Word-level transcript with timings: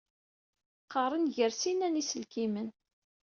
Qaren 0.91 1.25
gar 1.35 1.51
sin-a 1.59 1.87
n 1.89 1.99
yiselkimen. 1.99 2.69